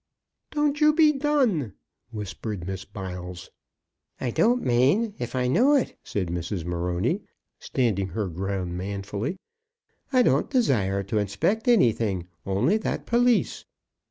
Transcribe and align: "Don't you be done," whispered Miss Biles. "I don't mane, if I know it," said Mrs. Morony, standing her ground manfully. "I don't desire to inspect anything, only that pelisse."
"Don't 0.51 0.81
you 0.81 0.93
be 0.93 1.11
done," 1.11 1.73
whispered 2.09 2.65
Miss 2.65 2.85
Biles. 2.85 3.51
"I 4.19 4.31
don't 4.31 4.63
mane, 4.63 5.13
if 5.19 5.35
I 5.35 5.45
know 5.45 5.75
it," 5.75 5.95
said 6.03 6.29
Mrs. 6.29 6.65
Morony, 6.65 7.21
standing 7.59 8.07
her 8.07 8.27
ground 8.27 8.75
manfully. 8.75 9.37
"I 10.11 10.23
don't 10.23 10.49
desire 10.49 11.03
to 11.03 11.19
inspect 11.19 11.67
anything, 11.67 12.25
only 12.47 12.77
that 12.77 13.05
pelisse." 13.05 13.65